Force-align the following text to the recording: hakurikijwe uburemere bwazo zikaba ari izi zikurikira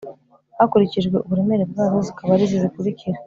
hakurikijwe 0.57 1.15
uburemere 1.25 1.63
bwazo 1.71 1.97
zikaba 2.07 2.31
ari 2.33 2.43
izi 2.45 2.63
zikurikira 2.63 3.17